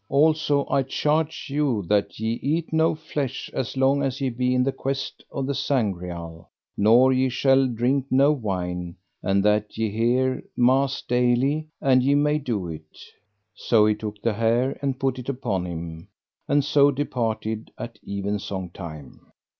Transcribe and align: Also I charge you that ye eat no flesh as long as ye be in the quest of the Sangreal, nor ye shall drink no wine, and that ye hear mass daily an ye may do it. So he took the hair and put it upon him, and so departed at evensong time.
Also 0.09 0.67
I 0.67 0.81
charge 0.81 1.51
you 1.51 1.83
that 1.83 2.19
ye 2.19 2.39
eat 2.41 2.73
no 2.73 2.95
flesh 2.95 3.51
as 3.53 3.77
long 3.77 4.01
as 4.01 4.19
ye 4.19 4.31
be 4.31 4.55
in 4.55 4.63
the 4.63 4.71
quest 4.71 5.23
of 5.31 5.45
the 5.45 5.53
Sangreal, 5.53 6.49
nor 6.75 7.13
ye 7.13 7.29
shall 7.29 7.67
drink 7.67 8.07
no 8.09 8.31
wine, 8.31 8.95
and 9.21 9.45
that 9.45 9.77
ye 9.77 9.91
hear 9.91 10.41
mass 10.57 11.03
daily 11.03 11.67
an 11.81 12.01
ye 12.01 12.15
may 12.15 12.39
do 12.39 12.67
it. 12.67 12.97
So 13.53 13.85
he 13.85 13.93
took 13.93 14.19
the 14.23 14.33
hair 14.33 14.75
and 14.81 14.99
put 14.99 15.19
it 15.19 15.29
upon 15.29 15.65
him, 15.67 16.07
and 16.47 16.65
so 16.65 16.89
departed 16.89 17.69
at 17.77 17.99
evensong 18.03 18.71
time. 18.71 19.31